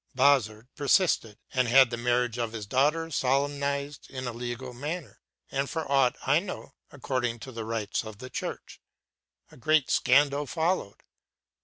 Bazard 0.15 0.67
persisted, 0.75 1.37
and 1.53 1.67
had 1.67 1.91
the 1.91 1.95
marriage 1.95 2.39
of 2.39 2.53
his 2.53 2.65
daughter 2.65 3.11
solemnized 3.11 4.09
in 4.09 4.25
a 4.27 4.33
legal 4.33 4.73
manner, 4.73 5.21
and 5.51 5.69
for 5.69 5.87
aught 5.91 6.15
I 6.25 6.39
know, 6.39 6.73
according 6.89 7.37
to 7.41 7.51
the 7.51 7.65
rites 7.65 8.03
of 8.03 8.17
the 8.17 8.31
Church. 8.31 8.81
A 9.51 9.57
great 9.57 9.91
scandal 9.91 10.47
followed. 10.47 11.03